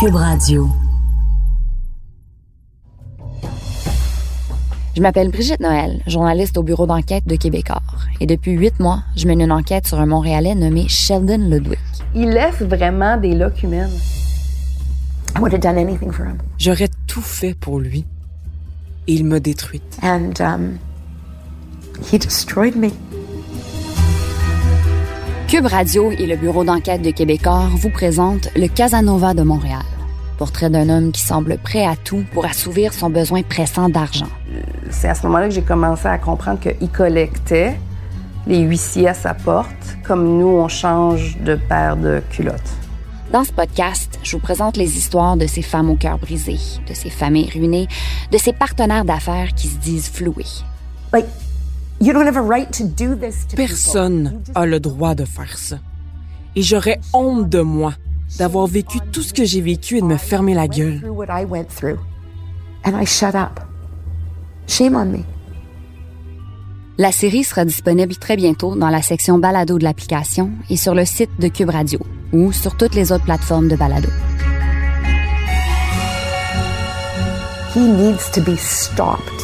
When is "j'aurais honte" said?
56.62-57.48